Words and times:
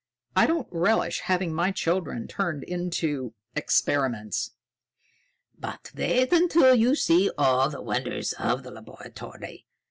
I 0.35 0.47
don't 0.47 0.67
relish 0.71 1.19
having 1.19 1.53
my 1.53 1.69
children 1.69 2.27
turned 2.27 2.63
into 2.63 3.35
experiments." 3.55 4.55
"But 5.59 5.91
wait 5.95 6.33
until 6.33 6.73
you 6.73 6.95
see 6.95 7.29
all 7.37 7.69
the 7.69 7.83
wonders 7.83 8.33
of 8.33 8.63
the 8.63 8.71
laboratory! 8.71 9.67